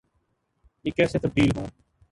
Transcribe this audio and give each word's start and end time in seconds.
یہ 0.83 0.91
کیسے 0.91 1.19
تبدیل 1.19 1.49
ہوں۔ 1.55 1.67